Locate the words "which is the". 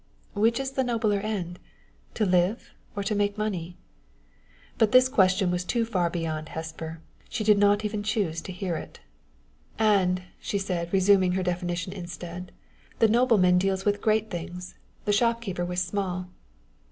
0.33-0.83